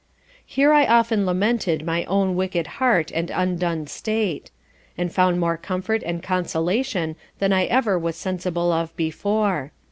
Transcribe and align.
Here 0.43 0.73
I 0.73 0.87
often 0.87 1.27
lamented 1.27 1.85
my 1.85 2.05
own 2.05 2.33
wicked 2.35 2.65
heart, 2.81 3.11
and 3.13 3.29
undone 3.29 3.85
state; 3.85 4.49
and 4.97 5.13
found 5.13 5.39
more 5.39 5.57
comfort 5.57 6.01
and 6.03 6.23
consolation 6.23 7.15
than 7.37 7.53
I 7.53 7.65
ever 7.65 7.99
was 7.99 8.15
sensible 8.15 8.71
of 8.71 8.97
before. 8.97 9.71